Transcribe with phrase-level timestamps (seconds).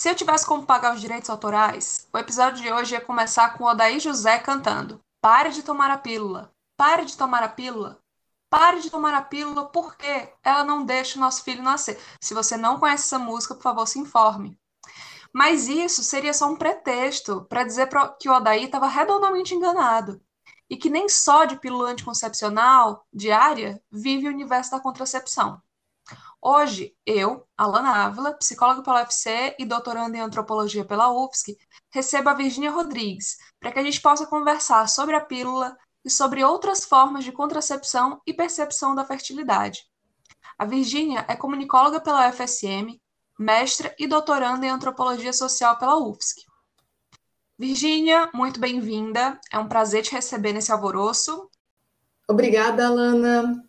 [0.00, 3.64] Se eu tivesse como pagar os direitos autorais, o episódio de hoje ia começar com
[3.64, 8.00] Odaí José cantando: Pare de tomar a pílula, pare de tomar a pílula,
[8.48, 12.00] pare de tomar a pílula porque ela não deixa o nosso filho nascer.
[12.18, 14.58] Se você não conhece essa música, por favor, se informe.
[15.34, 17.86] Mas isso seria só um pretexto para dizer
[18.18, 20.18] que o Odaí estava redondamente enganado
[20.70, 25.60] e que nem só de pílula anticoncepcional diária vive o universo da contracepção.
[26.42, 31.58] Hoje, eu, Alana Ávila, psicóloga pela UFC e doutoranda em antropologia pela UFSC,
[31.90, 36.42] recebo a Virginia Rodrigues para que a gente possa conversar sobre a pílula e sobre
[36.42, 39.84] outras formas de contracepção e percepção da fertilidade.
[40.58, 42.98] A Virginia é comunicóloga pela UFSM,
[43.38, 46.42] mestra e doutoranda em antropologia social pela UFSC.
[47.58, 49.38] Virgínia, muito bem-vinda.
[49.52, 51.50] É um prazer te receber nesse alvoroço.
[52.26, 53.62] Obrigada, Alana.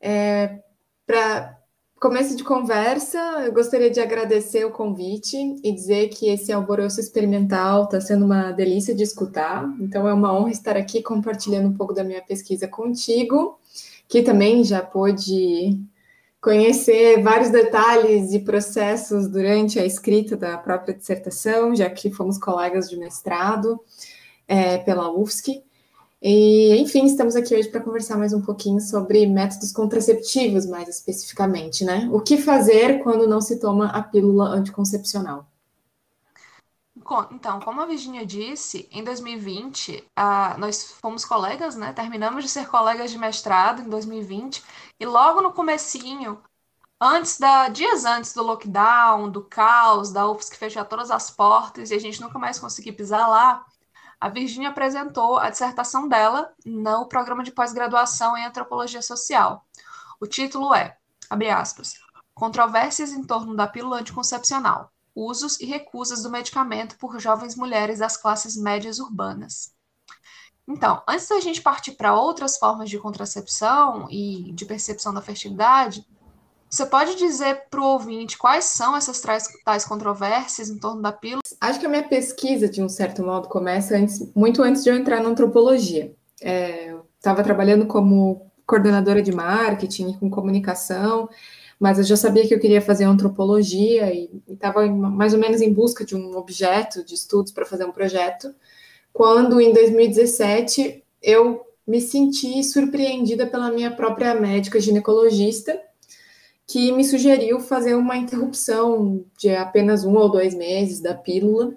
[0.00, 0.62] É,
[1.04, 1.63] Para
[2.04, 7.84] começo de conversa, eu gostaria de agradecer o convite e dizer que esse alvoroço experimental
[7.84, 9.66] está sendo uma delícia de escutar.
[9.80, 13.58] Então, é uma honra estar aqui compartilhando um pouco da minha pesquisa contigo,
[14.06, 15.80] que também já pôde
[16.42, 22.90] conhecer vários detalhes e processos durante a escrita da própria dissertação, já que fomos colegas
[22.90, 23.80] de mestrado
[24.46, 25.62] é, pela UFSC.
[26.26, 31.84] E, enfim, estamos aqui hoje para conversar mais um pouquinho sobre métodos contraceptivos, mais especificamente,
[31.84, 32.08] né?
[32.10, 35.46] O que fazer quando não se toma a pílula anticoncepcional?
[37.30, 41.92] Então, como a Virginia disse, em 2020, uh, nós fomos colegas, né?
[41.92, 44.64] Terminamos de ser colegas de mestrado em 2020,
[44.98, 46.40] e logo no comecinho,
[46.98, 51.94] antes da dias antes do lockdown, do caos, da UFSC fechar todas as portas e
[51.94, 53.66] a gente nunca mais conseguir pisar lá,
[54.20, 59.66] a Virginia apresentou a dissertação dela no programa de pós-graduação em antropologia social.
[60.20, 60.96] O título é,
[61.28, 61.94] abre aspas,
[62.34, 68.16] Controvérsias em torno da pílula anticoncepcional, usos e recusas do medicamento por jovens mulheres das
[68.16, 69.72] classes médias urbanas.
[70.66, 76.06] Então, antes da gente partir para outras formas de contracepção e de percepção da fertilidade,
[76.68, 81.12] você pode dizer para o ouvinte quais são essas tais, tais controvérsias em torno da
[81.12, 81.43] pílula?
[81.68, 84.96] Acho que a minha pesquisa, de um certo modo, começa antes, muito antes de eu
[84.96, 86.12] entrar na antropologia.
[86.42, 86.94] É,
[87.24, 91.26] Estava trabalhando como coordenadora de marketing com comunicação,
[91.80, 95.72] mas eu já sabia que eu queria fazer antropologia e estava mais ou menos em
[95.72, 98.54] busca de um objeto de estudos para fazer um projeto,
[99.10, 105.80] quando em 2017 eu me senti surpreendida pela minha própria médica ginecologista,
[106.66, 111.74] que me sugeriu fazer uma interrupção de apenas um ou dois meses da pílula.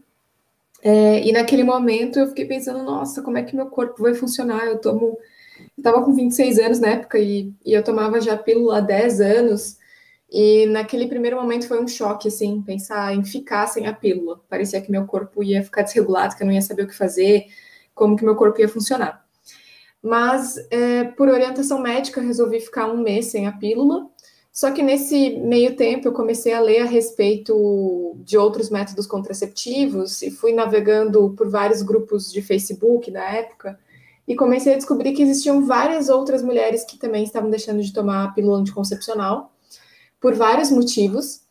[0.81, 4.65] É, e naquele momento eu fiquei pensando, nossa, como é que meu corpo vai funcionar?
[4.65, 5.17] Eu tomo.
[5.59, 9.21] Eu estava com 26 anos na época e, e eu tomava já pílula há 10
[9.21, 9.77] anos.
[10.29, 14.41] E naquele primeiro momento foi um choque, assim, pensar em ficar sem a pílula.
[14.49, 17.45] Parecia que meu corpo ia ficar desregulado, que eu não ia saber o que fazer,
[17.95, 19.25] como que meu corpo ia funcionar.
[20.01, 24.07] Mas, é, por orientação médica, resolvi ficar um mês sem a pílula.
[24.57, 30.23] Só que nesse meio tempo eu comecei a ler a respeito de outros métodos contraceptivos
[30.23, 33.79] e fui navegando por vários grupos de Facebook da época
[34.27, 38.23] e comecei a descobrir que existiam várias outras mulheres que também estavam deixando de tomar
[38.23, 39.53] a pílula anticoncepcional
[40.19, 41.41] por vários motivos.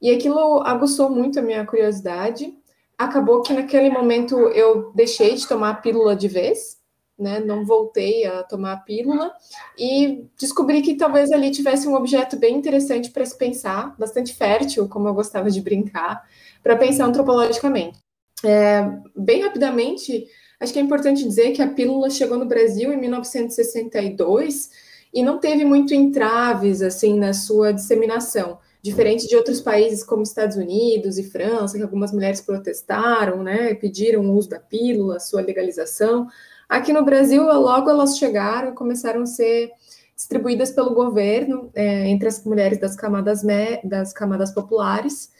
[0.00, 2.50] E aquilo aguçou muito a minha curiosidade.
[2.96, 6.78] Acabou que naquele momento eu deixei de tomar a pílula de vez
[7.18, 7.40] né?
[7.40, 9.32] Não voltei a tomar a pílula
[9.78, 14.88] e descobri que talvez ali tivesse um objeto bem interessante para se pensar, bastante fértil,
[14.88, 16.22] como eu gostava de brincar,
[16.62, 17.98] para pensar antropologicamente.
[18.44, 18.82] É,
[19.16, 20.26] bem rapidamente,
[20.60, 24.70] acho que é importante dizer que a pílula chegou no Brasil em 1962
[25.12, 28.58] e não teve muito entraves assim na sua disseminação.
[28.82, 34.22] Diferente de outros países como Estados Unidos e França, que algumas mulheres protestaram, né, pediram
[34.26, 36.26] o uso da pílula, sua legalização,
[36.68, 39.70] Aqui no Brasil, logo elas chegaram começaram a ser
[40.16, 43.42] distribuídas pelo governo é, entre as mulheres das camadas,
[43.82, 45.30] das camadas populares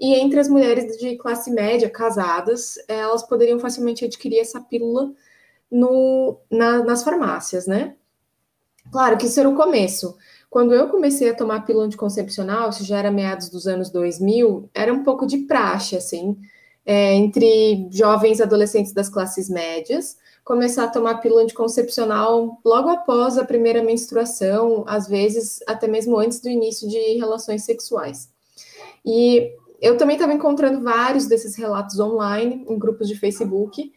[0.00, 5.12] e entre as mulheres de classe média casadas, elas poderiam facilmente adquirir essa pílula
[5.70, 7.94] no, na, nas farmácias, né?
[8.90, 10.16] Claro que isso era o começo.
[10.50, 14.92] Quando eu comecei a tomar pílula anticoncepcional, isso já era meados dos anos 2000, era
[14.92, 16.36] um pouco de praxe, assim,
[16.84, 23.44] é, entre jovens adolescentes das classes médias, começar a tomar pílula anticoncepcional logo após a
[23.44, 28.28] primeira menstruação, às vezes até mesmo antes do início de relações sexuais.
[29.04, 33.92] E eu também estava encontrando vários desses relatos online em grupos de Facebook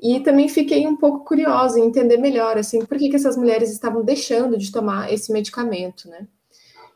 [0.00, 3.70] e também fiquei um pouco curiosa em entender melhor assim por que, que essas mulheres
[3.70, 6.26] estavam deixando de tomar esse medicamento, né?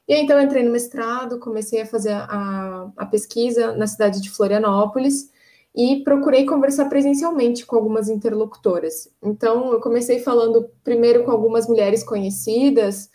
[0.07, 4.31] E aí, então, entrei no mestrado, comecei a fazer a, a pesquisa na cidade de
[4.31, 5.31] Florianópolis
[5.75, 9.09] e procurei conversar presencialmente com algumas interlocutoras.
[9.23, 13.11] Então, eu comecei falando primeiro com algumas mulheres conhecidas,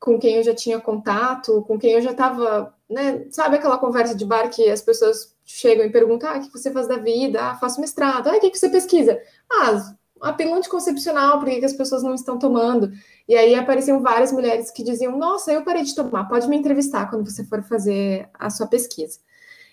[0.00, 3.26] com quem eu já tinha contato, com quem eu já estava, né?
[3.30, 6.70] Sabe aquela conversa de bar que as pessoas chegam e perguntam: ah, o que você
[6.70, 7.40] faz da vida?
[7.42, 8.28] Ah, faço mestrado.
[8.28, 9.20] Ah, o que você pesquisa?
[9.50, 12.90] Ah, a pílula anticoncepcional, por que, as pessoas não estão tomando?
[13.28, 17.10] E aí apareciam várias mulheres que diziam: Nossa, eu parei de tomar, pode me entrevistar
[17.10, 19.18] quando você for fazer a sua pesquisa.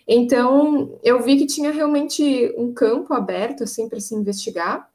[0.08, 4.90] Então, eu vi que tinha realmente um campo aberto, assim, para se investigar,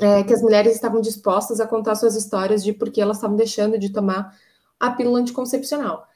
[0.00, 3.36] é, que as mulheres estavam dispostas a contar suas histórias de por que elas estavam
[3.36, 4.36] deixando de tomar
[4.80, 6.06] a pílula anticoncepcional.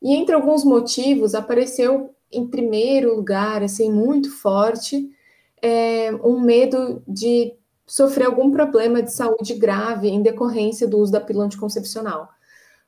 [0.00, 5.10] E entre alguns motivos, apareceu em primeiro lugar, assim, muito forte,
[5.62, 7.54] é, um medo de
[7.86, 12.28] sofrer algum problema de saúde grave em decorrência do uso da pílula anticoncepcional.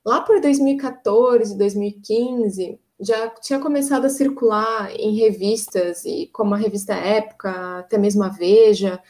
[0.05, 6.95] Lá por 2014, 2015, já tinha começado a circular em revistas, e como a revista
[6.95, 9.00] Época, até mesmo a Veja,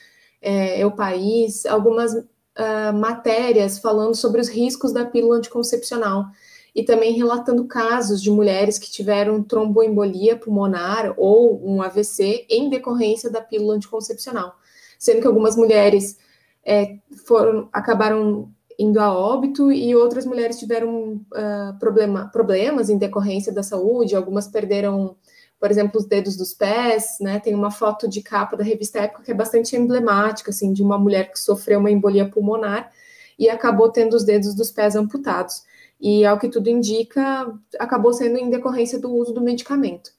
[0.40, 6.26] é, o País, algumas uh, matérias falando sobre os riscos da pílula anticoncepcional.
[6.74, 13.30] E também relatando casos de mulheres que tiveram tromboembolia pulmonar ou um AVC em decorrência
[13.30, 14.54] da pílula anticoncepcional.
[14.98, 16.18] Sendo que algumas mulheres
[16.64, 23.52] é, foram, acabaram indo a óbito e outras mulheres tiveram uh, problema, problemas em decorrência
[23.52, 25.16] da saúde, algumas perderam,
[25.58, 27.40] por exemplo, os dedos dos pés, né?
[27.40, 30.96] Tem uma foto de capa da revista Época que é bastante emblemática, assim, de uma
[30.96, 32.92] mulher que sofreu uma embolia pulmonar
[33.36, 35.64] e acabou tendo os dedos dos pés amputados.
[36.00, 40.10] E, ao que tudo indica, acabou sendo em decorrência do uso do medicamento.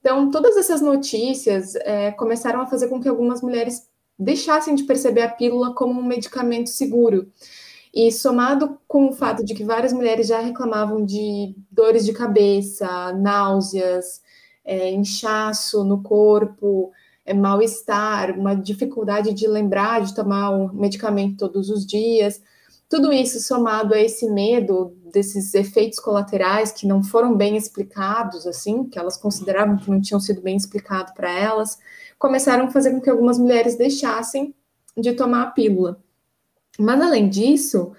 [0.00, 3.86] Então, todas essas notícias é, começaram a fazer com que algumas mulheres
[4.18, 7.30] deixassem de perceber a pílula como um medicamento seguro.
[8.00, 13.12] E somado com o fato de que várias mulheres já reclamavam de dores de cabeça,
[13.12, 14.22] náuseas,
[14.64, 16.92] é, inchaço no corpo,
[17.26, 22.40] é, mal-estar, uma dificuldade de lembrar de tomar o medicamento todos os dias,
[22.88, 28.84] tudo isso somado a esse medo desses efeitos colaterais que não foram bem explicados, assim,
[28.84, 31.76] que elas consideravam que não tinham sido bem explicado para elas,
[32.16, 34.54] começaram a fazer com que algumas mulheres deixassem
[34.96, 36.00] de tomar a pílula.
[36.78, 37.92] Mas além disso,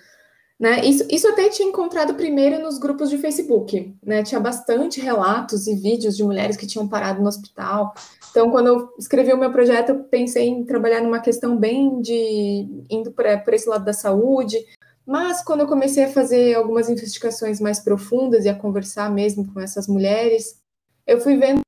[0.59, 4.23] né, isso, isso até tinha encontrado primeiro nos grupos de Facebook, né?
[4.23, 7.93] Tinha bastante relatos e vídeos de mulheres que tinham parado no hospital.
[8.29, 12.85] Então, quando eu escrevi o meu projeto, eu pensei em trabalhar numa questão bem de
[12.89, 14.57] indo por, por esse lado da saúde.
[15.05, 19.59] Mas quando eu comecei a fazer algumas investigações mais profundas e a conversar mesmo com
[19.59, 20.61] essas mulheres,
[21.07, 21.61] eu fui vendo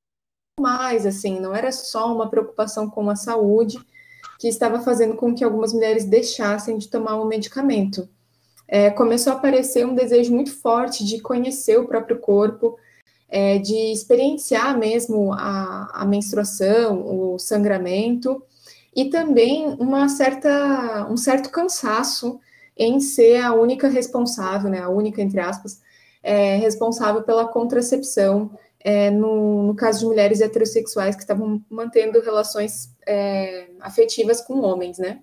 [0.60, 3.78] mais, assim, não era só uma preocupação com a saúde
[4.42, 8.08] que estava fazendo com que algumas mulheres deixassem de tomar o medicamento.
[8.66, 12.76] É, começou a aparecer um desejo muito forte de conhecer o próprio corpo,
[13.28, 18.42] é, de experienciar mesmo a, a menstruação, o sangramento,
[18.96, 22.40] e também uma certa, um certo cansaço
[22.76, 25.80] em ser a única responsável, né, a única, entre aspas,
[26.20, 28.50] é, responsável pela contracepção
[28.84, 34.98] é, no, no, caso de mulheres heterossexuais que estavam mantendo relações é, afetivas com homens,
[34.98, 35.20] né?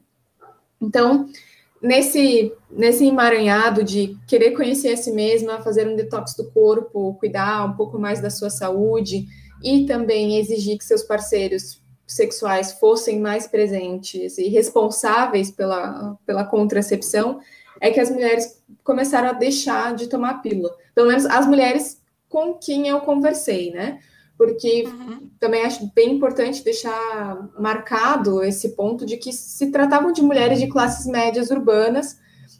[0.81, 1.27] Então,
[1.81, 7.65] nesse, nesse emaranhado de querer conhecer a si mesma, fazer um detox do corpo, cuidar
[7.65, 9.27] um pouco mais da sua saúde
[9.61, 17.39] e também exigir que seus parceiros sexuais fossem mais presentes e responsáveis pela, pela contracepção,
[17.81, 20.75] é que as mulheres começaram a deixar de tomar pílula.
[20.95, 21.98] Pelo menos as mulheres
[22.29, 23.99] com quem eu conversei, né?
[24.37, 25.29] Porque uhum.
[25.39, 30.67] também acho bem importante deixar marcado esse ponto de que se tratavam de mulheres de
[30.67, 32.17] classes médias urbanas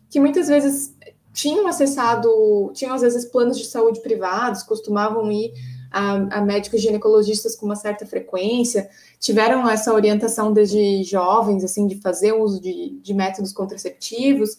[0.10, 0.94] que muitas vezes
[1.32, 5.54] tinham acessado, tinham às vezes planos de saúde privados, costumavam ir
[5.92, 12.02] a, a, médicos ginecologistas com uma certa frequência, tiveram essa orientação desde jovens, assim, de
[12.02, 14.58] fazer uso de, de métodos contraceptivos,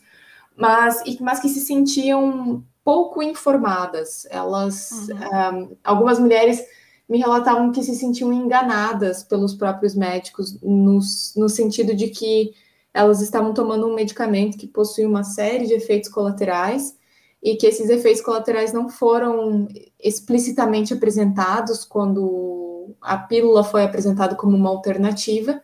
[0.57, 4.26] mas, mas que se sentiam pouco informadas.
[4.30, 5.62] Elas, uhum.
[5.62, 6.62] um, algumas mulheres
[7.08, 11.00] me relatavam que se sentiam enganadas pelos próprios médicos, no,
[11.37, 12.52] no sentido de que
[12.94, 16.96] elas estavam tomando um medicamento que possui uma série de efeitos colaterais
[17.42, 19.66] e que esses efeitos colaterais não foram
[19.99, 25.60] explicitamente apresentados quando a pílula foi apresentada como uma alternativa,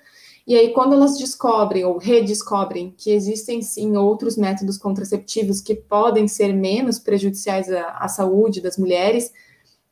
[0.47, 6.29] e aí, quando elas descobrem ou redescobrem que existem sim outros métodos contraceptivos que podem
[6.29, 9.33] ser menos prejudiciais à, à saúde das mulheres,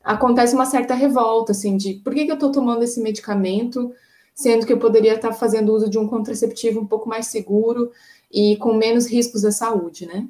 [0.03, 3.93] acontece uma certa revolta, assim, de por que, que eu estou tomando esse medicamento,
[4.33, 7.91] sendo que eu poderia estar fazendo uso de um contraceptivo um pouco mais seguro
[8.31, 10.29] e com menos riscos à saúde, né?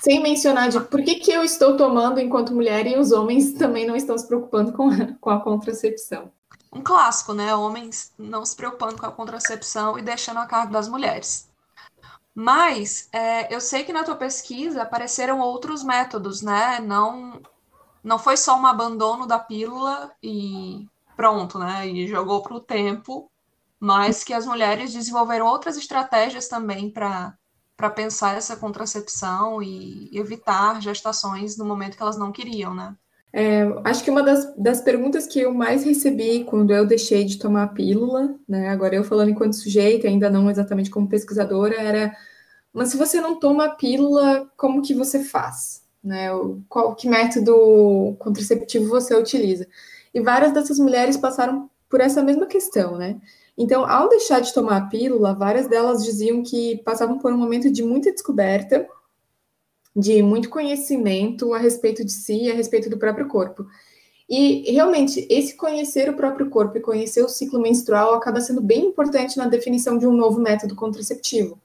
[0.00, 3.86] Sem mencionar de por que, que eu estou tomando enquanto mulher e os homens também
[3.86, 6.30] não estão se preocupando com a, com a contracepção.
[6.72, 7.54] Um clássico, né?
[7.54, 11.50] Homens não se preocupando com a contracepção e deixando a cargo das mulheres.
[12.34, 16.80] Mas é, eu sei que na tua pesquisa apareceram outros métodos, né?
[16.80, 17.42] Não,
[18.02, 21.86] não foi só um abandono da pílula e pronto, né?
[21.86, 23.30] E jogou para o tempo,
[23.78, 27.36] mas que as mulheres desenvolveram outras estratégias também para
[27.76, 32.96] para pensar essa contracepção e evitar gestações no momento que elas não queriam, né?
[33.32, 37.38] É, acho que uma das, das perguntas que eu mais recebi quando eu deixei de
[37.38, 42.14] tomar a pílula, né, agora eu falando enquanto sujeito, ainda não exatamente como pesquisadora, era,
[42.72, 45.82] mas se você não toma a pílula, como que você faz?
[46.04, 46.28] Né,
[46.68, 49.66] qual que método contraceptivo você utiliza?
[50.12, 53.20] E várias dessas mulheres passaram por essa mesma questão, né?
[53.56, 57.70] Então, ao deixar de tomar a pílula, várias delas diziam que passavam por um momento
[57.70, 58.86] de muita descoberta,
[59.94, 63.66] de muito conhecimento a respeito de si e a respeito do próprio corpo.
[64.28, 68.86] E realmente, esse conhecer o próprio corpo e conhecer o ciclo menstrual acaba sendo bem
[68.86, 71.60] importante na definição de um novo método contraceptivo.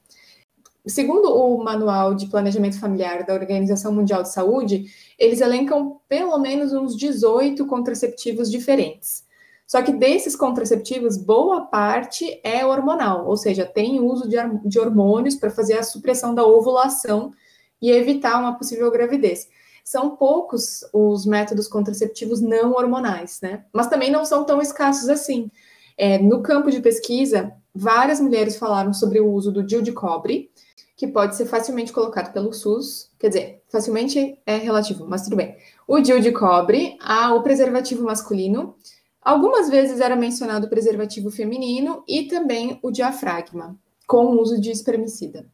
[0.86, 4.86] Segundo o Manual de Planejamento Familiar da Organização Mundial de Saúde,
[5.20, 9.26] eles elencam pelo menos uns 18 contraceptivos diferentes.
[9.68, 15.50] Só que desses contraceptivos, boa parte é hormonal, ou seja, tem uso de, hormônios para
[15.50, 17.34] fazer a supressão da ovulação
[17.82, 19.48] e evitar uma possível gravidez.
[19.84, 23.64] São poucos os métodos contraceptivos não hormonais, né?
[23.72, 25.50] Mas também não são tão escassos assim.
[25.98, 30.52] É, no campo de pesquisa, várias mulheres falaram sobre o uso do DIU de cobre,
[30.96, 35.56] que pode ser facilmente colocado pelo SUS, quer dizer, facilmente é relativo, mas tudo bem.
[35.88, 36.98] O DIU de cobre,
[37.32, 38.76] o preservativo masculino,
[39.22, 44.72] algumas vezes era mencionado o preservativo feminino e também o diafragma, com o uso de
[44.72, 45.48] espermicida.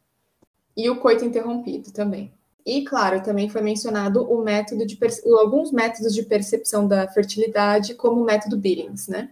[0.75, 2.32] E o coito interrompido também.
[2.65, 4.98] E, claro, também foi mencionado o método de
[5.38, 9.30] alguns métodos de percepção da fertilidade, como o método Billings, né?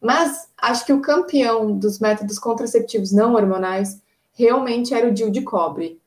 [0.00, 4.00] Mas acho que o campeão dos métodos contraceptivos não hormonais
[4.32, 6.00] realmente era o DIU de cobre.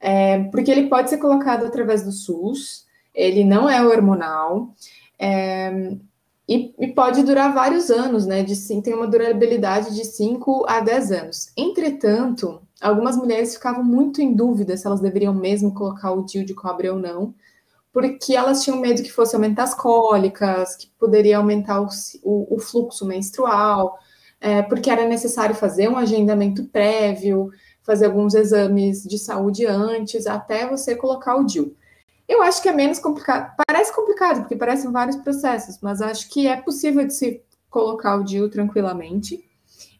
[0.00, 4.74] É, porque ele pode ser colocado através do SUS, ele não é hormonal,
[5.18, 5.96] é,
[6.48, 8.44] e, e, pode durar vários anos, né?
[8.44, 11.52] De, tem uma durabilidade de 5 a 10 anos.
[11.56, 16.54] Entretanto, algumas mulheres ficavam muito em dúvida se elas deveriam mesmo colocar o DIU de
[16.54, 17.34] cobre ou não,
[17.92, 21.88] porque elas tinham medo que fosse aumentar as cólicas, que poderia aumentar o,
[22.22, 23.98] o, o fluxo menstrual,
[24.40, 27.50] é, porque era necessário fazer um agendamento prévio,
[27.82, 31.74] fazer alguns exames de saúde antes, até você colocar o DIU.
[32.28, 33.54] Eu acho que é menos complicado.
[33.66, 37.40] Parece complicado, porque parecem vários processos, mas acho que é possível de se
[37.70, 39.42] colocar o DIU tranquilamente.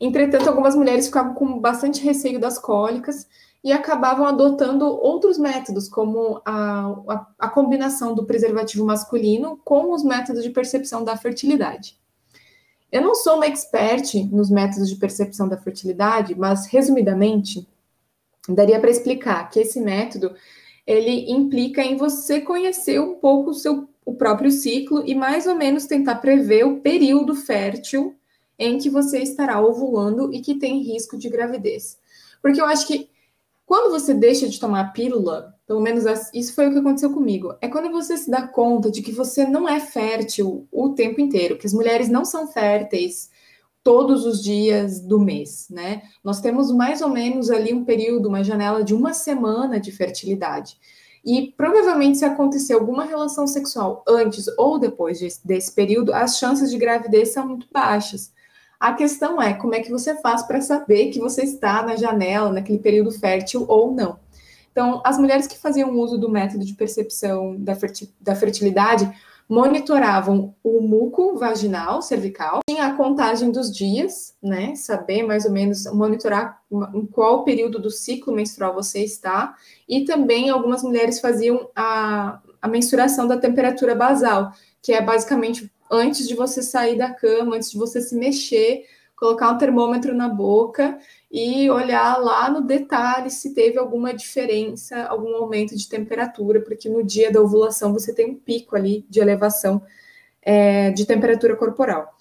[0.01, 3.27] Entretanto, algumas mulheres ficavam com bastante receio das cólicas
[3.65, 10.05] e acabavam adotando outros métodos, como a, a, a combinação do preservativo masculino com os
[10.05, 11.99] métodos de percepção da fertilidade.
[12.93, 17.67] Eu não sou uma expert nos métodos de percepção da fertilidade, mas resumidamente,
[18.49, 20.35] daria para explicar que esse método
[20.87, 25.57] ele implica em você conhecer um pouco o seu o próprio ciclo e mais ou
[25.57, 28.15] menos tentar prever o período fértil
[28.59, 31.99] em que você estará ovulando e que tem risco de gravidez.
[32.41, 33.11] Porque eu acho que
[33.65, 37.67] quando você deixa de tomar pílula, pelo menos isso foi o que aconteceu comigo, é
[37.69, 41.67] quando você se dá conta de que você não é fértil o tempo inteiro, que
[41.67, 43.29] as mulheres não são férteis
[43.83, 46.03] todos os dias do mês, né?
[46.23, 50.79] Nós temos mais ou menos ali um período, uma janela de uma semana de fertilidade.
[51.25, 56.79] E provavelmente, se acontecer alguma relação sexual antes ou depois desse período, as chances de
[56.79, 58.33] gravidez são muito baixas.
[58.79, 62.53] A questão é como é que você faz para saber que você está na janela,
[62.53, 64.19] naquele período fértil ou não.
[64.71, 67.57] Então, as mulheres que faziam uso do método de percepção
[68.21, 69.11] da fertilidade
[69.49, 74.75] monitoravam o muco vaginal, cervical, tinha a contagem dos dias, né?
[74.75, 76.61] Saber mais ou menos, monitorar
[76.93, 79.55] em qual período do ciclo menstrual você está,
[79.89, 84.53] e também algumas mulheres faziam a, a mensuração da temperatura basal,
[84.83, 88.85] que é basicamente antes de você sair da cama, antes de você se mexer,
[89.17, 90.99] colocar um termômetro na boca
[91.31, 97.03] e olhar lá no detalhe se teve alguma diferença, algum aumento de temperatura, porque no
[97.03, 99.83] dia da ovulação você tem um pico ali de elevação
[100.43, 102.15] é, de temperatura corporal.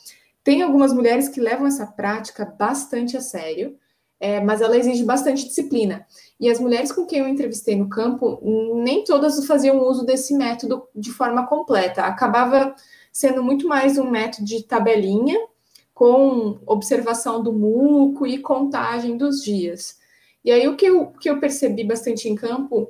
[0.44, 3.78] Tem algumas mulheres que levam essa prática bastante a sério,
[4.20, 6.06] é, mas ela exige bastante disciplina.
[6.40, 8.40] E as mulheres com quem eu entrevistei no campo,
[8.84, 12.04] nem todas faziam uso desse método de forma completa.
[12.04, 12.74] Acabava
[13.16, 15.40] sendo muito mais um método de tabelinha,
[15.94, 19.98] com observação do muco e contagem dos dias.
[20.44, 22.90] E aí o que eu, que eu percebi bastante em campo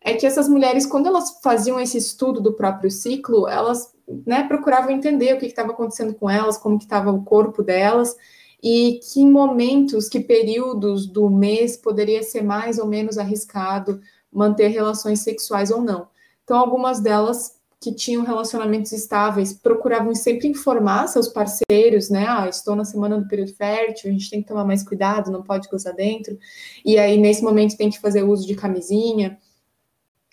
[0.00, 3.94] é que essas mulheres, quando elas faziam esse estudo do próprio ciclo, elas
[4.26, 8.16] né, procuravam entender o que estava acontecendo com elas, como que estava o corpo delas,
[8.62, 14.00] e que momentos, que períodos do mês poderia ser mais ou menos arriscado
[14.32, 16.08] manter relações sexuais ou não.
[16.42, 22.26] Então, algumas delas que tinham relacionamentos estáveis procuravam sempre informar seus parceiros, né?
[22.28, 25.42] Ah, estou na semana do período fértil, a gente tem que tomar mais cuidado, não
[25.42, 26.36] pode gozar dentro.
[26.84, 29.38] E aí, nesse momento, tem que fazer uso de camisinha.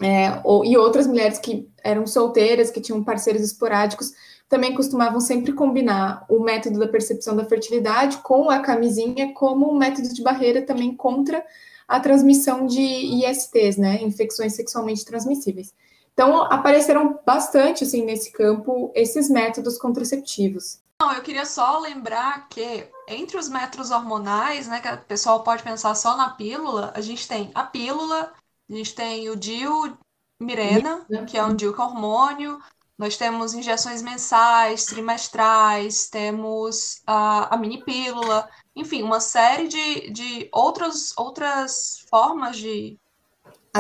[0.02, 4.12] É, ou, e outras mulheres que eram solteiras, que tinham parceiros esporádicos,
[4.50, 9.78] também costumavam sempre combinar o método da percepção da fertilidade com a camisinha como um
[9.78, 11.44] método de barreira também contra
[11.88, 15.74] a transmissão de ISTs, né, infecções sexualmente transmissíveis.
[16.16, 20.80] Então, apareceram bastante, assim, nesse campo, esses métodos contraceptivos.
[21.02, 25.62] Não, eu queria só lembrar que entre os métodos hormonais, né, que o pessoal pode
[25.62, 28.32] pensar só na pílula, a gente tem a pílula,
[28.70, 29.98] a gente tem o DIU
[30.40, 32.60] Mirena, que é um DIU com hormônio,
[32.98, 40.50] nós temos injeções mensais, trimestrais, temos a, a mini pílula, enfim, uma série de, de
[40.54, 42.98] outras, outras formas de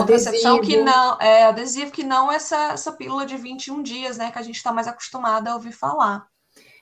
[0.01, 4.39] contracepção que não é adesivo, que não essa, essa pílula de 21 dias, né, que
[4.39, 6.27] a gente está mais acostumada a ouvir falar.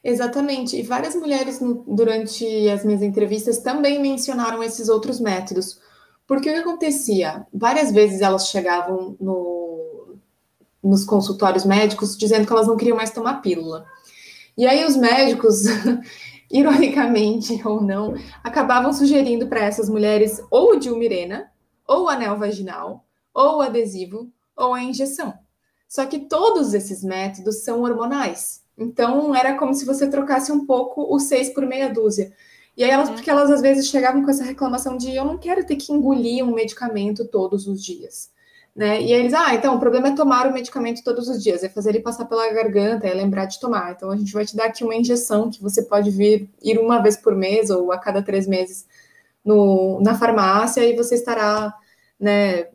[0.03, 5.79] Exatamente, e várias mulheres no, durante as minhas entrevistas também mencionaram esses outros métodos.
[6.27, 7.46] Porque o que acontecia?
[7.53, 10.17] Várias vezes elas chegavam no,
[10.84, 13.86] nos consultórios médicos dizendo que elas não queriam mais tomar pílula.
[14.58, 15.63] E aí os médicos,
[16.51, 21.50] ironicamente ou não, acabavam sugerindo para essas mulheres ou o dilmirena,
[21.87, 25.33] ou anel vaginal, ou adesivo, ou a injeção.
[25.87, 28.63] Só que todos esses métodos são hormonais.
[28.77, 32.33] Então era como se você trocasse um pouco o seis por meia dúzia.
[32.75, 33.15] E aí elas, uhum.
[33.15, 36.43] porque elas às vezes chegavam com essa reclamação de eu não quero ter que engolir
[36.43, 38.31] um medicamento todos os dias.
[38.75, 39.03] Né?
[39.03, 41.69] E aí eles, ah, então o problema é tomar o medicamento todos os dias, é
[41.69, 43.91] fazer ele passar pela garganta, é lembrar de tomar.
[43.91, 47.00] Então a gente vai te dar aqui uma injeção que você pode vir ir uma
[47.00, 48.87] vez por mês ou a cada três meses
[49.44, 51.74] no, na farmácia e você estará
[52.20, 52.68] né,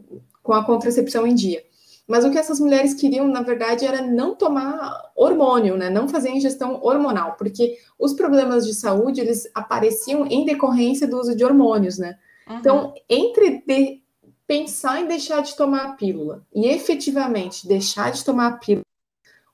[0.42, 1.62] com a contracepção em dia.
[2.08, 5.90] Mas o que essas mulheres queriam, na verdade, era não tomar hormônio, né?
[5.90, 11.36] Não fazer ingestão hormonal, porque os problemas de saúde eles apareciam em decorrência do uso
[11.36, 12.16] de hormônios, né?
[12.48, 12.56] Uhum.
[12.56, 14.02] Então, entre de
[14.46, 18.84] pensar em deixar de tomar a pílula e efetivamente deixar de tomar a pílula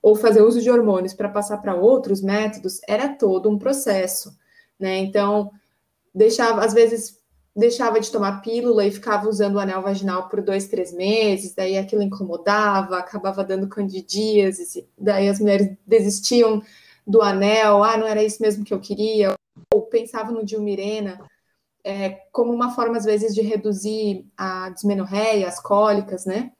[0.01, 4.33] ou fazer uso de hormônios para passar para outros métodos, era todo um processo,
[4.79, 4.99] né?
[4.99, 5.51] Então,
[6.15, 7.19] deixava, às vezes,
[7.55, 11.77] deixava de tomar pílula e ficava usando o anel vaginal por dois, três meses, daí
[11.77, 16.61] aquilo incomodava, acabava dando candidíase, daí as mulheres desistiam
[17.05, 19.33] do anel, ah, não era isso mesmo que eu queria,
[19.73, 21.19] ou pensavam no Dilmirena
[21.83, 26.51] é, como uma forma, às vezes, de reduzir a dismenorreia, as cólicas, né?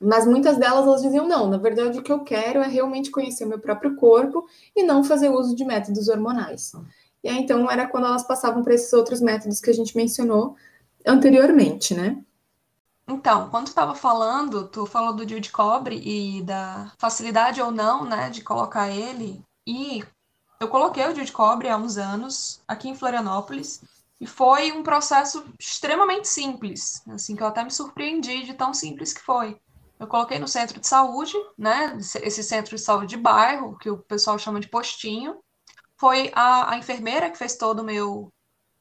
[0.00, 3.44] Mas muitas delas, elas diziam, não, na verdade o que eu quero é realmente conhecer
[3.44, 6.72] o meu próprio corpo e não fazer uso de métodos hormonais.
[7.22, 10.56] E aí, então, era quando elas passavam para esses outros métodos que a gente mencionou
[11.06, 12.22] anteriormente, né?
[13.06, 17.70] Então, quando tu estava falando, tu falou do DIU de cobre e da facilidade ou
[17.70, 19.42] não, né, de colocar ele.
[19.66, 20.04] E
[20.60, 23.82] eu coloquei o DIU de cobre há uns anos aqui em Florianópolis
[24.20, 29.12] e foi um processo extremamente simples, assim que eu até me surpreendi de tão simples
[29.12, 29.58] que foi.
[29.98, 33.98] Eu coloquei no centro de saúde, né, esse centro de saúde de bairro, que o
[33.98, 35.38] pessoal chama de postinho,
[36.00, 38.32] foi a, a enfermeira que fez todo o meu.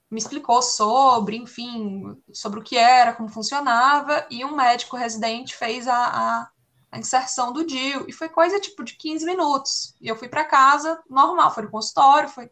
[0.10, 5.88] me explicou sobre, enfim, sobre o que era, como funcionava, e um médico residente fez
[5.88, 6.50] a, a,
[6.92, 9.94] a inserção do DIU, e foi coisa tipo de 15 minutos.
[10.02, 12.50] E eu fui para casa, normal, foi no consultório, foi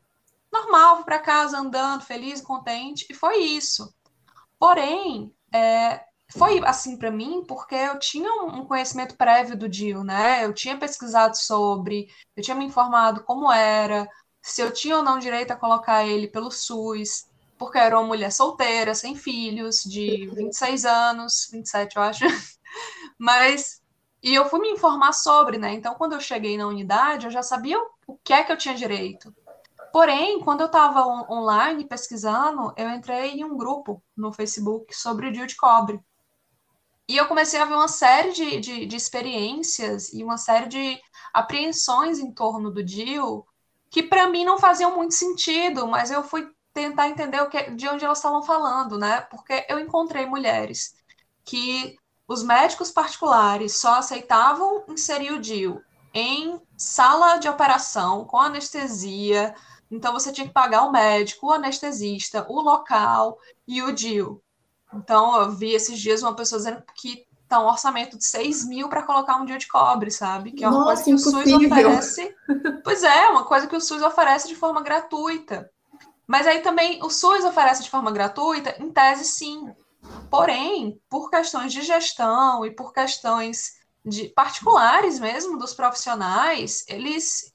[0.51, 3.93] normal, fui para casa andando, feliz, contente, e foi isso.
[4.59, 10.43] Porém, é, foi assim para mim porque eu tinha um conhecimento prévio do DIU, né?
[10.45, 14.07] Eu tinha pesquisado sobre, eu tinha me informado como era,
[14.47, 18.07] se eu tinha ou não direito a colocar ele pelo SUS, porque eu era uma
[18.07, 22.23] mulher solteira, sem filhos, de 26 anos, 27 eu acho.
[23.19, 23.81] Mas
[24.23, 25.73] e eu fui me informar sobre, né?
[25.73, 28.73] Então, quando eu cheguei na unidade, eu já sabia o que é que eu tinha
[28.73, 29.35] direito.
[29.91, 35.27] Porém, quando eu estava on online pesquisando, eu entrei em um grupo no Facebook sobre
[35.27, 35.99] o DIU de cobre.
[37.07, 41.01] E eu comecei a ver uma série de, de, de experiências e uma série de
[41.33, 43.45] apreensões em torno do DIU
[43.89, 47.87] que para mim não faziam muito sentido, mas eu fui tentar entender o que, de
[47.87, 49.21] onde elas estavam falando, né?
[49.21, 50.95] Porque eu encontrei mulheres
[51.43, 51.97] que
[52.27, 55.81] os médicos particulares só aceitavam inserir o DIU
[56.13, 59.55] em sala de operação com anestesia.
[59.89, 64.41] Então você tinha que pagar o médico, o anestesista, o local e o DIU.
[64.93, 68.89] Então eu vi esses dias uma pessoa dizendo que tá um orçamento de 6 mil
[68.89, 70.51] para colocar um dia de cobre, sabe?
[70.51, 71.39] Que é uma Nossa, coisa que impossível.
[71.39, 72.35] o SUS oferece.
[72.83, 75.69] Pois é, uma coisa que o SUS oferece de forma gratuita.
[76.27, 79.73] Mas aí também o SUS oferece de forma gratuita, em tese sim.
[80.29, 83.73] Porém, por questões de gestão e por questões
[84.05, 87.51] de particulares mesmo dos profissionais, eles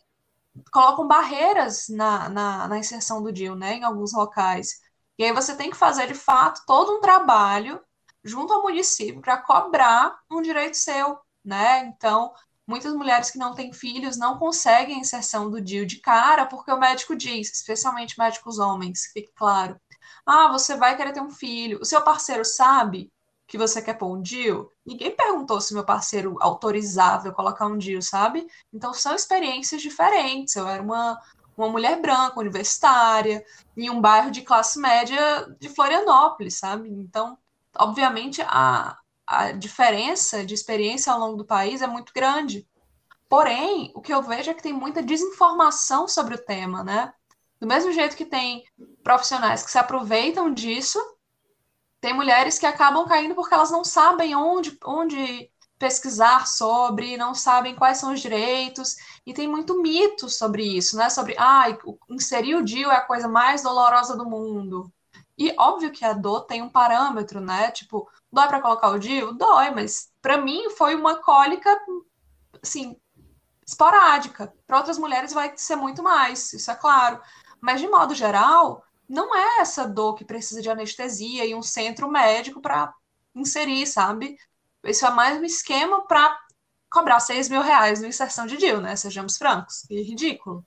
[0.70, 4.80] colocam barreiras na, na, na inserção do DIL, né, em alguns locais.
[5.18, 7.80] E aí você tem que fazer, de fato, todo um trabalho
[8.24, 11.86] junto ao município para cobrar um direito seu, né?
[11.86, 12.32] Então,
[12.66, 16.70] muitas mulheres que não têm filhos não conseguem a inserção do DIL de cara, porque
[16.70, 19.78] o médico diz, especialmente médicos homens, fique claro,
[20.26, 23.12] ah, você vai querer ter um filho, o seu parceiro sabe
[23.46, 24.70] que você quer pôr um DIL?
[24.86, 28.46] Ninguém perguntou se meu parceiro autorizava eu colocar um DIL, sabe?
[28.72, 30.56] Então são experiências diferentes.
[30.56, 31.20] Eu era uma,
[31.54, 33.44] uma mulher branca, universitária,
[33.76, 36.88] em um bairro de classe média de Florianópolis, sabe?
[36.88, 37.36] Então,
[37.78, 42.66] obviamente, a, a diferença de experiência ao longo do país é muito grande.
[43.28, 47.12] Porém, o que eu vejo é que tem muita desinformação sobre o tema, né?
[47.58, 48.64] Do mesmo jeito que tem
[49.02, 51.00] profissionais que se aproveitam disso,
[52.00, 57.74] tem mulheres que acabam caindo porque elas não sabem onde, onde pesquisar sobre, não sabem
[57.74, 61.08] quais são os direitos, e tem muito mito sobre isso, né?
[61.08, 61.66] Sobre, ah,
[62.10, 64.92] inserir o DIU é a coisa mais dolorosa do mundo.
[65.42, 67.72] E óbvio que a dor tem um parâmetro, né?
[67.72, 69.32] Tipo, dói para colocar o DIU?
[69.32, 71.68] Dói, mas para mim foi uma cólica,
[72.62, 72.96] assim,
[73.66, 74.54] esporádica.
[74.68, 77.20] Para outras mulheres vai ser muito mais, isso é claro.
[77.60, 82.08] Mas, de modo geral, não é essa dor que precisa de anestesia e um centro
[82.08, 82.94] médico para
[83.34, 84.36] inserir, sabe?
[84.84, 86.38] Isso é mais um esquema para
[86.88, 88.94] cobrar 6 mil reais no inserção de DIL, né?
[88.94, 89.82] Sejamos francos.
[89.88, 90.64] Que ridículo.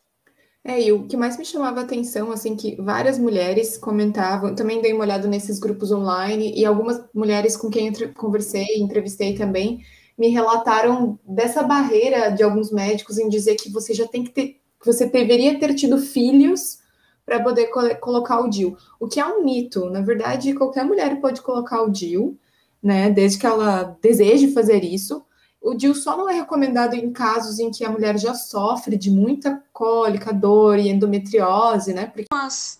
[0.67, 4.81] É, e o que mais me chamava a atenção, assim, que várias mulheres comentavam, também
[4.81, 9.81] dei uma olhada nesses grupos online, e algumas mulheres com quem eu conversei, entrevistei também,
[10.17, 14.59] me relataram dessa barreira de alguns médicos em dizer que você já tem que ter,
[14.81, 16.79] que você deveria ter tido filhos
[17.23, 18.75] para poder co colocar o DIL.
[18.99, 19.89] O que é um mito.
[19.91, 22.39] Na verdade, qualquer mulher pode colocar o DIL,
[22.81, 23.09] né?
[23.11, 25.23] Desde que ela deseje fazer isso.
[25.65, 29.09] O DIL só não é recomendado em casos em que a mulher já sofre de
[29.09, 32.05] muita cólica, dor e endometriose, né?
[32.05, 32.27] Porque...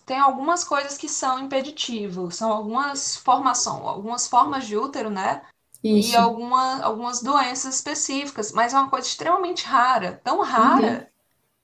[0.06, 5.42] Tem algumas coisas que são impeditivos, são algumas formações, algumas formas de útero, né?
[5.82, 6.12] Isso.
[6.12, 10.86] E alguma, algumas doenças específicas, mas é uma coisa extremamente rara, tão rara.
[10.86, 11.16] Uhum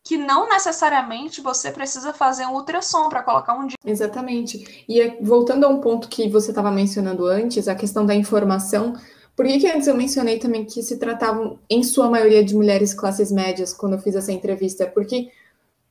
[0.04, 3.76] que não necessariamente você precisa fazer um ultrassom para colocar um dia.
[3.85, 4.85] Exatamente.
[4.88, 8.94] E é, voltando a um ponto que você estava mencionando antes, a questão da informação.
[9.35, 12.92] Por que, que antes eu mencionei também que se tratavam, em sua maioria, de mulheres
[12.92, 14.87] classes médias quando eu fiz essa entrevista?
[14.87, 15.31] Porque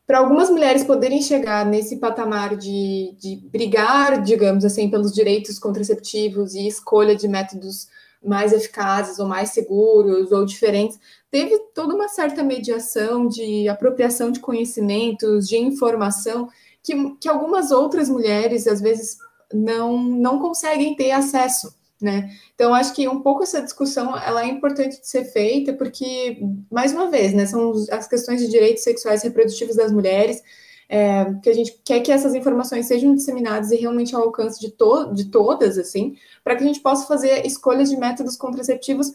[0.05, 6.53] para algumas mulheres poderem chegar nesse patamar de, de brigar, digamos assim, pelos direitos contraceptivos
[6.53, 7.87] e escolha de métodos
[8.23, 10.99] mais eficazes ou mais seguros ou diferentes,
[11.31, 16.49] teve toda uma certa mediação de apropriação de conhecimentos, de informação,
[16.83, 19.17] que, que algumas outras mulheres, às vezes,
[19.51, 21.73] não, não conseguem ter acesso.
[22.01, 22.31] Né?
[22.55, 26.93] Então, acho que um pouco essa discussão ela é importante de ser feita, porque, mais
[26.93, 30.41] uma vez, né, são as questões de direitos sexuais e reprodutivos das mulheres,
[30.89, 34.71] é, que a gente quer que essas informações sejam disseminadas e realmente ao alcance de,
[34.71, 39.13] to de todas, assim, para que a gente possa fazer escolhas de métodos contraceptivos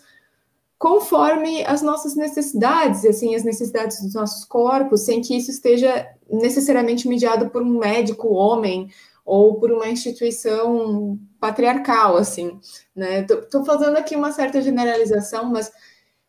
[0.79, 7.09] conforme as nossas necessidades, assim, as necessidades dos nossos corpos, sem que isso esteja necessariamente
[7.09, 8.88] mediado por um médico homem
[9.25, 12.59] ou por uma instituição patriarcal, assim,
[12.94, 13.22] né?
[13.22, 15.70] Tô fazendo aqui uma certa generalização, mas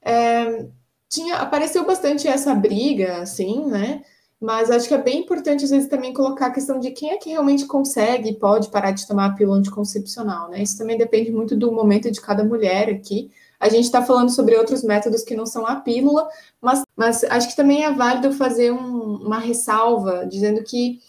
[0.02, 0.68] é,
[1.10, 4.04] tinha apareceu bastante essa briga, assim, né?
[4.40, 7.18] Mas acho que é bem importante, às vezes, também colocar a questão de quem é
[7.18, 10.62] que realmente consegue e pode parar de tomar a pílula anticoncepcional, né?
[10.62, 13.32] Isso também depende muito do momento de cada mulher aqui.
[13.60, 16.30] A gente está falando sobre outros métodos que não são a pílula,
[16.62, 21.00] mas, mas acho que também é válido fazer um, uma ressalva, dizendo que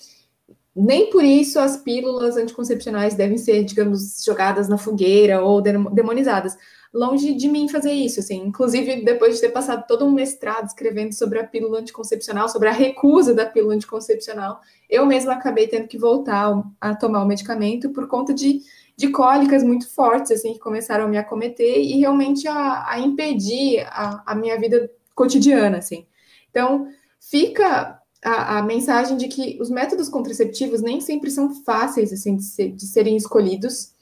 [0.78, 6.56] nem por isso as pílulas anticoncepcionais devem ser, digamos, jogadas na fogueira ou demonizadas
[6.92, 8.42] longe de mim fazer isso, assim.
[8.46, 12.72] Inclusive, depois de ter passado todo um mestrado escrevendo sobre a pílula anticoncepcional, sobre a
[12.72, 18.08] recusa da pílula anticoncepcional, eu mesma acabei tendo que voltar a tomar o medicamento por
[18.08, 18.62] conta de,
[18.96, 23.80] de cólicas muito fortes, assim, que começaram a me acometer e realmente a, a impedir
[23.90, 26.06] a, a minha vida cotidiana, assim.
[26.50, 26.88] Então,
[27.20, 32.44] fica a, a, mensagem de que os métodos contraceptivos nem sempre são fáceis, assim, de,
[32.44, 33.92] ser, de serem escolhidos,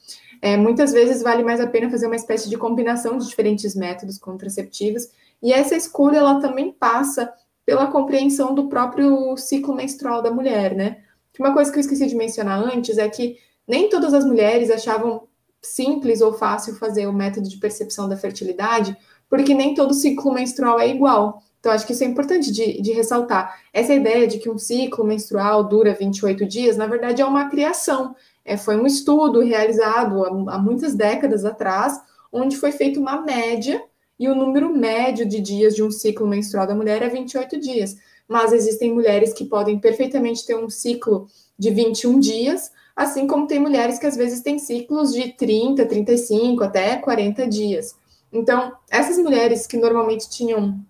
[0.40, 4.18] é, muitas vezes vale mais a pena fazer uma espécie de combinação de diferentes métodos
[4.18, 5.08] contraceptivos,
[5.42, 7.32] e essa escolha ela também passa
[7.64, 10.98] pela compreensão do próprio ciclo menstrual da mulher, né?
[11.38, 15.26] Uma coisa que eu esqueci de mencionar antes é que nem todas as mulheres achavam
[15.60, 18.96] simples ou fácil fazer o método de percepção da fertilidade,
[19.28, 21.42] porque nem todo ciclo menstrual é igual.
[21.66, 23.60] Então, acho que isso é importante de, de, ressaltar.
[23.72, 28.14] Essa ideia de que um ciclo menstrual dura 28 dias, na verdade, é uma criação.
[28.44, 32.00] É, foi um estudo realizado há, há muitas décadas atrás,
[32.30, 33.82] onde foi feita uma média,
[34.16, 37.96] e o número médio de dias de um ciclo menstrual da mulher é 28 dias.
[38.28, 41.26] Mas existem mulheres que podem perfeitamente ter um ciclo
[41.58, 46.62] de 21 dias, assim como tem mulheres que às vezes têm ciclos de 30, 35,
[46.62, 47.96] até 40 dias.
[48.32, 50.80] Então, essas mulheres que normalmente tinham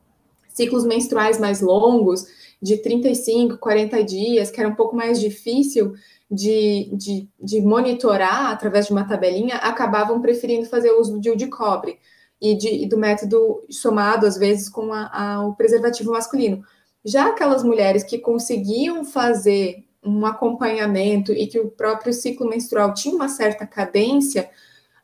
[0.57, 2.25] ciclos menstruais mais longos,
[2.63, 5.93] de 35, 40 dias, que era um pouco mais difícil
[6.31, 11.99] de, de, de monitorar através de uma tabelinha, acabavam preferindo fazer uso do de cobre
[12.41, 16.65] e, de, e do método somado, às vezes, com a, a, o preservativo masculino.
[17.05, 23.15] Já aquelas mulheres que conseguiam fazer um acompanhamento e que o próprio ciclo menstrual tinha
[23.15, 24.49] uma certa cadência,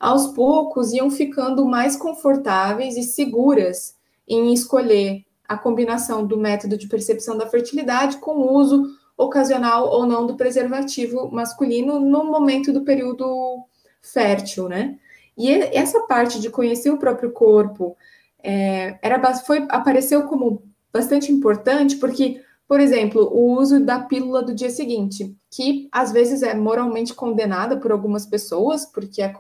[0.00, 3.94] aos poucos iam ficando mais confortáveis e seguras
[4.26, 8.86] em escolher a combinação do método de percepção da fertilidade com o uso
[9.16, 13.64] ocasional ou não do preservativo masculino no momento do período
[14.00, 14.98] fértil, né?
[15.36, 17.96] E essa parte de conhecer o próprio corpo
[18.42, 20.62] é, era, foi, apareceu como
[20.92, 26.42] bastante importante porque, por exemplo, o uso da pílula do dia seguinte, que às vezes
[26.42, 29.32] é moralmente condenada por algumas pessoas, porque é,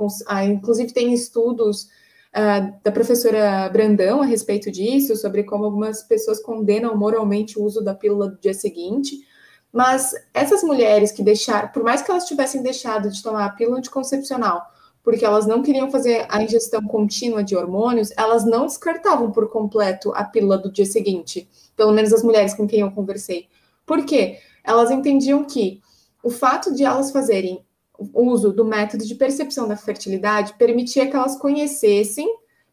[0.46, 1.88] inclusive tem estudos
[2.34, 7.82] uh, da professora Brandão a respeito disso, sobre como algumas pessoas condenam moralmente o uso
[7.82, 9.26] da pílula do dia seguinte.
[9.72, 13.78] Mas essas mulheres que deixaram, por mais que elas tivessem deixado de tomar a pílula
[13.78, 14.62] anticoncepcional,
[15.02, 20.12] porque elas não queriam fazer a ingestão contínua de hormônios, elas não descartavam por completo
[20.14, 21.48] a pílula do dia seguinte.
[21.74, 23.48] Pelo menos as mulheres com quem eu conversei.
[23.86, 24.38] Por quê?
[24.62, 25.80] Elas entendiam que
[26.22, 27.64] o fato de elas fazerem
[28.12, 32.26] uso do método de percepção da fertilidade permitia que elas conhecessem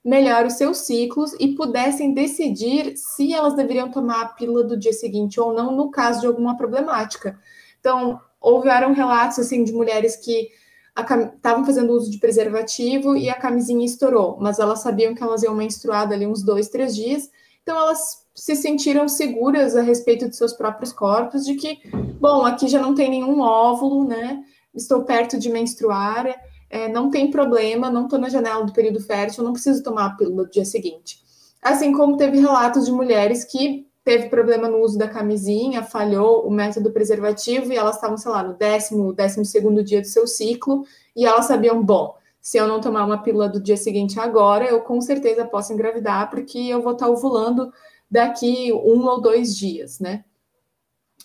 [0.04, 4.94] melhor os seus ciclos e pudessem decidir se elas deveriam tomar a pílula do dia
[4.94, 7.38] seguinte ou não, no caso de alguma problemática.
[7.80, 10.50] Então, houveram relatos assim de mulheres que
[10.98, 15.56] estavam fazendo uso de preservativo e a camisinha estourou, mas elas sabiam que elas iam
[15.56, 17.30] menstruar ali uns dois, três dias,
[17.62, 21.80] então elas se sentiram seguras a respeito de seus próprios corpos, de que,
[22.20, 24.44] bom, aqui já não tem nenhum óvulo, né?
[24.74, 26.28] Estou perto de menstruar,
[26.70, 30.10] é, não tem problema, não estou na janela do período fértil, não preciso tomar a
[30.12, 31.20] pílula do dia seguinte.
[31.62, 36.52] Assim como teve relatos de mulheres que teve problema no uso da camisinha, falhou o
[36.52, 40.84] método preservativo e elas estavam, sei lá, no décimo, décimo segundo dia do seu ciclo
[41.16, 44.82] e elas sabiam, bom, se eu não tomar uma pílula do dia seguinte agora, eu
[44.82, 47.72] com certeza posso engravidar porque eu vou estar ovulando
[48.10, 50.24] daqui um ou dois dias, né?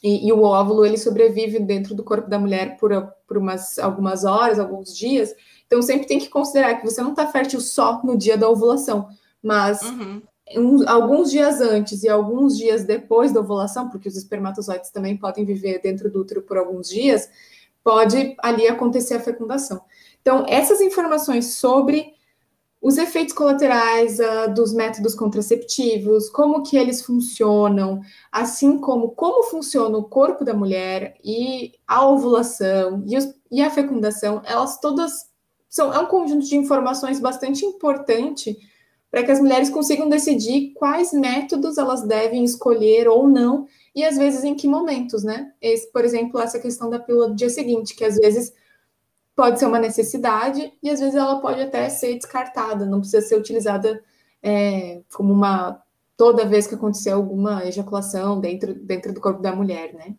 [0.04, 2.90] E, e, o óvulo ele sobrevive dentro do corpo da mulher por,
[3.26, 5.34] por umas, algumas horas, alguns dias.
[5.66, 9.08] Então sempre tem que considerar que você não está fértil só no dia da ovulação,
[9.42, 10.20] mas uhum.
[10.58, 15.42] um, alguns dias antes e alguns dias depois da ovulação, porque os espermatozoides também podem
[15.42, 17.30] viver dentro do útero por alguns dias,
[17.82, 19.80] pode ali acontecer a fecundação.
[20.20, 22.12] Então essas informações sobre
[22.84, 29.96] os efeitos colaterais uh, dos métodos contraceptivos, como que eles funcionam, assim como como funciona
[29.96, 35.30] o corpo da mulher e a ovulação e, os, e a fecundação, elas todas
[35.66, 38.54] são é um conjunto de informações bastante importante
[39.10, 43.66] para que as mulheres consigam decidir quais métodos elas devem escolher ou não
[43.96, 45.52] e às vezes em que momentos, né?
[45.58, 48.52] Esse, por exemplo, essa questão da pílula do dia seguinte, que às vezes
[49.34, 53.36] pode ser uma necessidade e às vezes ela pode até ser descartada, não precisa ser
[53.36, 54.02] utilizada
[54.42, 55.82] é, como uma
[56.16, 60.14] toda vez que acontecer alguma ejaculação dentro, dentro do corpo da mulher, né?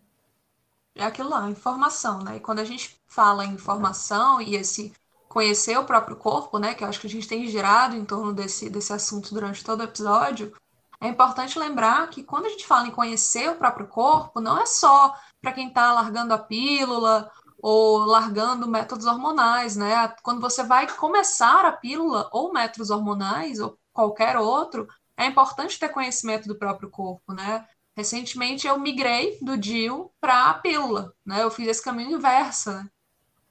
[0.93, 2.37] É aquilo lá, informação, né?
[2.37, 4.93] E quando a gente fala em informação e esse
[5.27, 8.33] conhecer o próprio corpo, né, que eu acho que a gente tem girado em torno
[8.33, 10.53] desse, desse assunto durante todo o episódio,
[11.01, 14.65] é importante lembrar que quando a gente fala em conhecer o próprio corpo, não é
[14.65, 17.29] só para quem está largando a pílula
[17.67, 20.07] ou largando métodos hormonais, né?
[20.21, 25.89] Quando você vai começar a pílula ou métodos hormonais ou qualquer outro, é importante ter
[25.89, 27.67] conhecimento do próprio corpo, né?
[27.97, 31.41] Recentemente eu migrei do DIU para a pílula, né?
[31.41, 32.87] Eu fiz esse caminho inverso, né?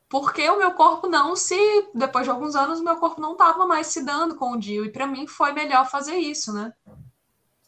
[0.09, 1.59] Porque o meu corpo não se,
[1.93, 4.85] depois de alguns anos, o meu corpo não estava mais se dando com o DIU
[4.85, 6.73] e para mim foi melhor fazer isso, né?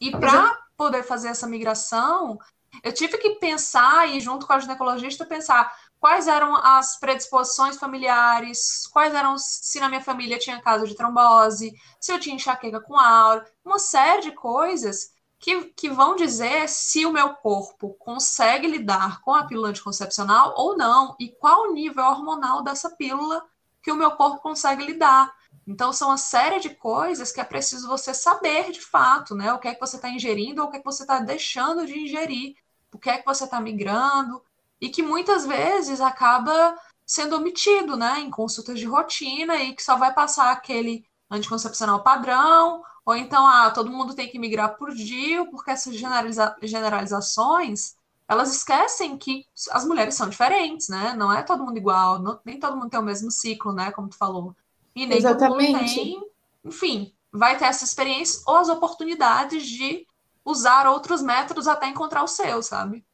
[0.00, 2.38] E para poder fazer essa migração,
[2.82, 5.74] eu tive que pensar e junto com a ginecologista pensar
[6.06, 11.74] quais eram as predisposições familiares, quais eram se na minha família tinha caso de trombose,
[11.98, 17.04] se eu tinha enxaqueca com aura, uma série de coisas que, que vão dizer se
[17.04, 22.04] o meu corpo consegue lidar com a pílula anticoncepcional ou não, e qual o nível
[22.04, 23.44] hormonal dessa pílula
[23.82, 25.34] que o meu corpo consegue lidar.
[25.66, 29.52] Então, são uma série de coisas que é preciso você saber de fato, né?
[29.52, 31.84] O que é que você está ingerindo ou o que é que você está deixando
[31.84, 32.54] de ingerir,
[32.94, 34.40] o que é que você está migrando,
[34.80, 38.20] e que muitas vezes acaba sendo omitido, né?
[38.20, 43.70] Em consultas de rotina e que só vai passar aquele anticoncepcional padrão, ou então, ah,
[43.70, 47.96] todo mundo tem que migrar por DIU, porque essas generaliza generalizações
[48.28, 51.14] elas esquecem que as mulheres são diferentes, né?
[51.16, 53.92] Não é todo mundo igual, não, nem todo mundo tem o mesmo ciclo, né?
[53.92, 54.54] Como tu falou.
[54.94, 55.68] E nem Exatamente.
[55.68, 56.30] todo mundo tem,
[56.64, 60.06] enfim, vai ter essa experiência ou as oportunidades de
[60.44, 63.04] usar outros métodos até encontrar o seu, sabe?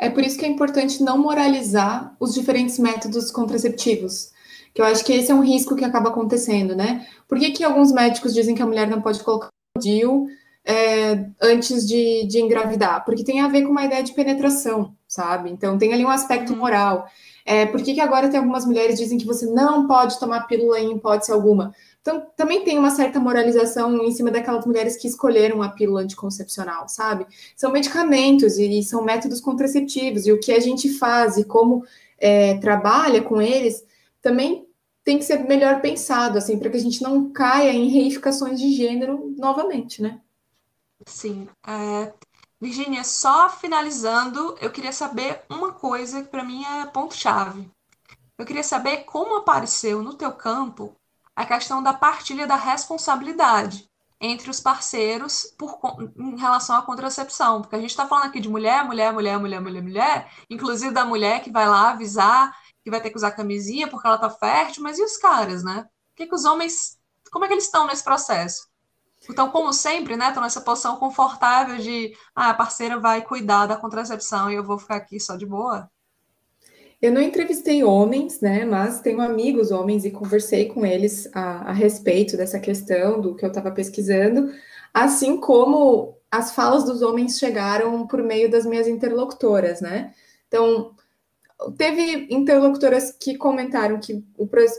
[0.00, 4.32] É por isso que é importante não moralizar os diferentes métodos contraceptivos.
[4.72, 7.06] Que eu acho que esse é um risco que acaba acontecendo, né?
[7.28, 10.26] Por que, que alguns médicos dizem que a mulher não pode colocar o DIU
[10.64, 13.04] é, antes de, de engravidar?
[13.04, 15.50] Porque tem a ver com uma ideia de penetração, sabe?
[15.50, 16.58] Então tem ali um aspecto uhum.
[16.60, 17.06] moral.
[17.44, 20.46] É, por que, que agora tem algumas mulheres que dizem que você não pode tomar
[20.46, 21.74] pílula em hipótese alguma?
[22.00, 26.88] Então, também tem uma certa moralização em cima daquelas mulheres que escolheram a pílula anticoncepcional,
[26.88, 27.26] sabe?
[27.54, 31.84] São medicamentos e, são métodos contraceptivos, e o que a gente faz e como
[32.18, 33.84] é, trabalha com eles
[34.22, 34.66] também
[35.04, 38.72] tem que ser melhor pensado, assim, para que a gente não caia em reificações de
[38.72, 40.20] gênero novamente, né?
[41.06, 41.48] Sim.
[41.66, 42.12] É,
[42.60, 47.70] Virginia, só finalizando, eu queria saber uma coisa que para mim é ponto-chave.
[48.36, 50.94] Eu queria saber como apareceu no teu campo
[51.34, 53.88] a questão da partilha da responsabilidade
[54.20, 55.78] entre os parceiros por,
[56.18, 59.60] em relação à contracepção, porque a gente está falando aqui de mulher, mulher, mulher, mulher,
[59.60, 63.88] mulher, mulher, inclusive da mulher que vai lá avisar que vai ter que usar camisinha
[63.88, 65.86] porque ela está fértil, mas e os caras, né?
[66.12, 66.98] O que, que os homens,
[67.30, 68.68] como é que eles estão nesse processo?
[69.28, 73.76] Então, como sempre, né, estão nessa posição confortável de, ah, a parceira vai cuidar da
[73.76, 75.90] contracepção e eu vou ficar aqui só de boa.
[77.02, 81.72] Eu não entrevistei homens, né, mas tenho amigos homens e conversei com eles a, a
[81.72, 84.52] respeito dessa questão do que eu estava pesquisando,
[84.92, 90.12] assim como as falas dos homens chegaram por meio das minhas interlocutoras, né?
[90.46, 90.94] Então,
[91.76, 94.24] teve interlocutoras que comentaram que,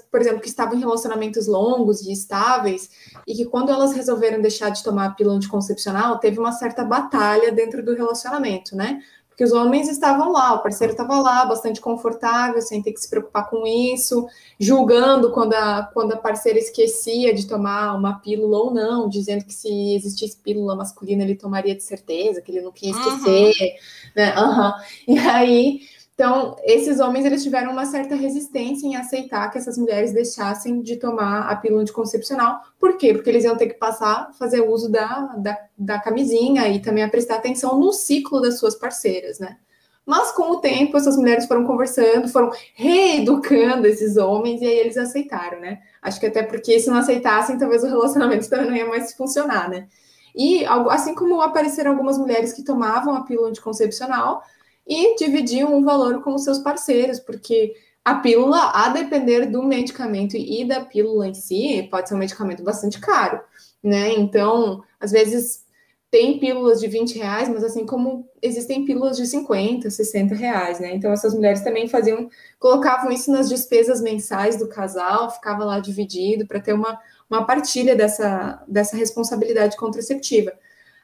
[0.10, 2.90] por exemplo, que estavam em relacionamentos longos e estáveis
[3.28, 7.52] e que quando elas resolveram deixar de tomar a pílula anticoncepcional, teve uma certa batalha
[7.52, 9.00] dentro do relacionamento, né?
[9.30, 13.10] Porque os homens estavam lá, o parceiro estava lá, bastante confortável, sem ter que se
[13.10, 14.28] preocupar com isso,
[14.60, 19.54] julgando quando a, quando a parceira esquecia de tomar uma pílula ou não, dizendo que
[19.54, 24.12] se existisse pílula masculina ele tomaria de certeza, que ele não queria esquecer, uhum.
[24.16, 24.36] né?
[24.38, 24.72] Uhum.
[25.08, 25.82] E aí
[26.22, 30.98] então, esses homens eles tiveram uma certa resistência em aceitar que essas mulheres deixassem de
[30.98, 32.62] tomar a pílula anticoncepcional.
[32.80, 33.12] Por quê?
[33.12, 37.10] Porque eles iam ter que passar fazer uso da, da, da camisinha e também a
[37.10, 39.58] prestar atenção no ciclo das suas parceiras, né?
[40.06, 44.98] Mas com o tempo, essas mulheres foram conversando, foram reeducando esses homens e aí eles
[44.98, 45.80] aceitaram, né?
[46.04, 49.68] Acho que até porque se não aceitassem, talvez o relacionamento também não ia mais funcionar,
[49.72, 49.88] né?
[50.36, 54.44] E assim como apareceram algumas mulheres que tomavam a pílula anticoncepcional,
[54.92, 57.74] e dividiam um valor com os seus parceiros, porque
[58.04, 62.62] a pílula, a depender do medicamento e da pílula em si, pode ser um medicamento
[62.62, 63.40] bastante caro,
[63.82, 64.12] né?
[64.14, 65.64] Então, às vezes
[66.12, 70.94] tem pílulas de 20 reais, mas assim como existem pílulas de 50, 60 reais, né?
[70.94, 76.46] Então essas mulheres também faziam, colocavam isso nas despesas mensais do casal, ficava lá dividido
[76.46, 77.00] para ter uma,
[77.30, 80.52] uma partilha dessa, dessa responsabilidade contraceptiva.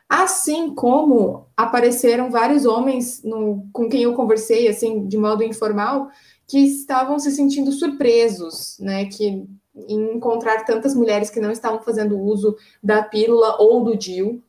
[0.10, 6.10] Assim como apareceram vários homens no, com quem eu conversei, assim, de modo informal,
[6.48, 12.18] que estavam se sentindo surpresos, né, que em encontrar tantas mulheres que não estavam fazendo
[12.18, 14.42] uso da pílula ou do DIU,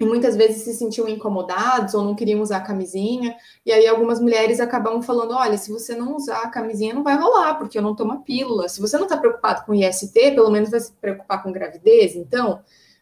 [0.00, 4.18] e muitas vezes se sentiam incomodados ou não queriam usar a camisinha, e aí algumas
[4.18, 7.82] mulheres acabam falando, olha, se você não usar a camisinha não vai rolar, porque eu
[7.82, 10.92] não tomo a pílula, se você não está preocupado com IST, pelo menos vai se
[10.92, 12.60] preocupar com gravidez, então...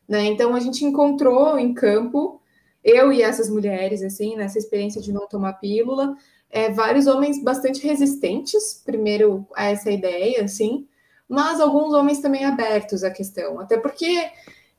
[0.09, 0.25] Né?
[0.25, 2.41] Então a gente encontrou em campo,
[2.83, 6.17] eu e essas mulheres, assim, nessa experiência de não tomar pílula,
[6.51, 10.87] é, vários homens bastante resistentes, primeiro, a essa ideia, assim,
[11.29, 14.07] mas alguns homens também abertos à questão, até porque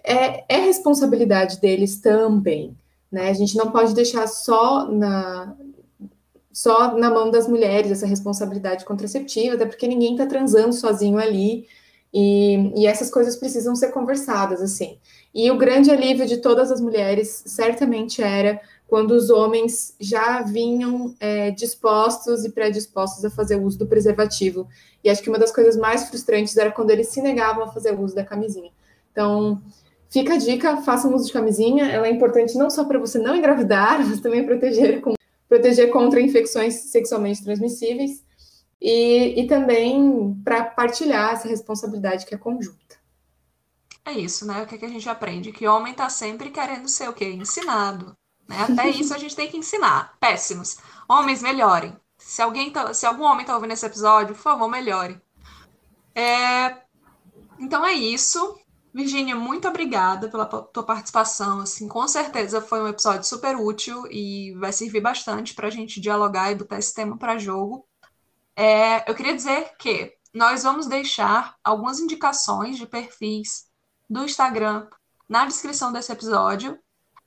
[0.04, 2.76] é, é responsabilidade deles também,
[3.12, 3.30] né?
[3.30, 5.56] A gente não pode deixar só na,
[6.52, 11.68] só na mão das mulheres essa responsabilidade contraceptiva, até porque ninguém está transando sozinho ali,
[12.14, 14.98] e, e, essas coisas precisam ser conversadas, assim.
[15.34, 21.14] E o grande alívio de todas as mulheres certamente era quando os homens já vinham
[21.20, 24.68] é, dispostos e predispostos a fazer uso do preservativo.
[25.04, 27.98] E acho que uma das coisas mais frustrantes era quando eles se negavam a fazer
[27.98, 28.72] uso da camisinha.
[29.12, 29.62] Então,
[30.10, 31.86] fica a dica, façam uso de camisinha.
[31.86, 35.14] Ela é importante não só para você não engravidar, mas também proteger, com,
[35.48, 38.24] proteger contra infecções sexualmente transmissíveis.
[38.82, 42.98] E, e também para partilhar essa responsabilidade que é conjunta.
[44.06, 44.64] É isso, né?
[44.64, 45.52] O que, é que a gente aprende?
[45.52, 47.26] Que homem tá sempre querendo ser o quê?
[47.26, 48.18] Ensinado.
[48.48, 48.58] Né?
[48.62, 50.18] Até isso a gente tem que ensinar.
[50.20, 50.78] Péssimos.
[51.08, 51.96] Homens, melhorem.
[52.18, 55.22] Se alguém tá, se algum homem tá ouvindo esse episódio, por favor, melhore.
[56.16, 56.82] É...
[57.60, 58.58] Então é isso.
[58.92, 61.60] Virginia, muito obrigada pela tua participação.
[61.60, 66.02] Assim, com certeza foi um episódio super útil e vai servir bastante para a gente
[66.02, 67.88] dialogar e botar esse tema para jogo.
[68.62, 73.68] É, eu queria dizer que nós vamos deixar algumas indicações de perfis
[74.10, 74.86] do Instagram
[75.30, 76.78] na descrição desse episódio.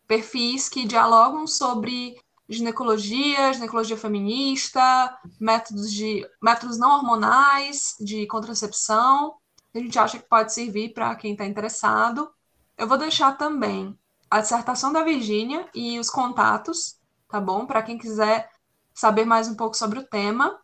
[0.06, 9.34] Perfis que dialogam sobre ginecologia, ginecologia feminista, métodos, de, métodos não hormonais de contracepção
[9.74, 12.30] a gente acha que pode servir para quem está interessado.
[12.76, 13.98] Eu vou deixar também
[14.30, 17.64] a dissertação da Virgínia e os contatos, tá bom?
[17.64, 18.50] Para quem quiser
[18.92, 20.60] saber mais um pouco sobre o tema.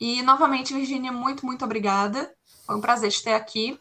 [0.00, 2.30] E novamente, Virgínia, muito, muito obrigada.
[2.66, 3.78] Foi um prazer te ter aqui.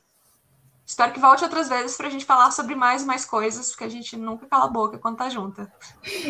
[0.86, 3.84] Espero que volte outras vezes para a gente falar sobre mais e mais coisas, porque
[3.84, 5.70] a gente nunca cala a boca quando tá junta.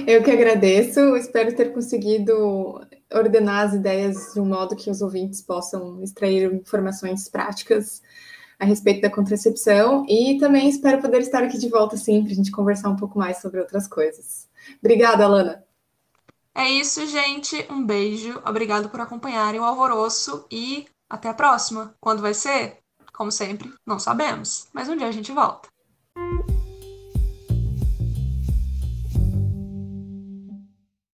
[0.08, 2.82] Eu que agradeço, espero ter conseguido
[3.14, 8.02] ordenar as ideias de um modo que os ouvintes possam extrair informações práticas
[8.60, 12.36] a respeito da contracepção e também espero poder estar aqui de volta sim para a
[12.36, 14.50] gente conversar um pouco mais sobre outras coisas.
[14.82, 15.67] Obrigada, Alana.
[16.58, 17.68] É isso, gente.
[17.70, 18.42] Um beijo.
[18.44, 21.94] Obrigado por acompanharem o Alvoroço e até a próxima.
[22.02, 22.80] Quando vai ser?
[23.14, 25.70] Como sempre, não sabemos, mas um dia a gente volta.